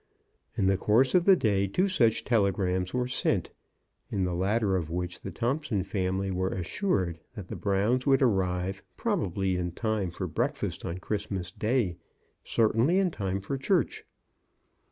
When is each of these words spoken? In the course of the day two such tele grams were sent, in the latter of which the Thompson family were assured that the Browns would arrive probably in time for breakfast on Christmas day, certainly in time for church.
In 0.55 0.65
the 0.65 0.77
course 0.77 1.13
of 1.13 1.25
the 1.25 1.35
day 1.35 1.67
two 1.67 1.87
such 1.87 2.23
tele 2.23 2.51
grams 2.51 2.91
were 2.91 3.07
sent, 3.07 3.51
in 4.09 4.23
the 4.23 4.33
latter 4.33 4.75
of 4.75 4.89
which 4.89 5.21
the 5.21 5.29
Thompson 5.29 5.83
family 5.83 6.31
were 6.31 6.49
assured 6.49 7.19
that 7.35 7.49
the 7.49 7.55
Browns 7.55 8.07
would 8.07 8.23
arrive 8.23 8.81
probably 8.97 9.57
in 9.57 9.73
time 9.73 10.09
for 10.09 10.25
breakfast 10.25 10.83
on 10.85 10.97
Christmas 10.97 11.51
day, 11.51 11.97
certainly 12.43 12.97
in 12.97 13.11
time 13.11 13.41
for 13.41 13.59
church. 13.59 14.03